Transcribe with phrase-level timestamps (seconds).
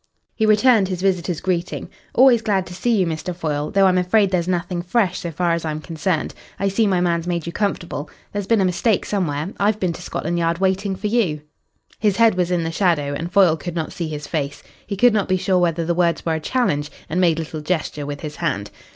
[0.33, 1.87] He returned his visitor's greeting.
[2.15, 3.35] "Always glad to see you, Mr.
[3.35, 6.33] Foyle, though I'm afraid there's nothing fresh so far as I am concerned.
[6.59, 8.09] I see my man's made you comfortable.
[8.33, 9.49] There's been a mistake somewhere.
[9.59, 11.41] I've been to Scotland Yard waiting for you."
[11.99, 14.63] His head was in the shadow and Foyle could not see his face.
[14.87, 17.61] He could not be sure whether the words were a challenge, and made a little
[17.61, 18.71] gesture with his hand.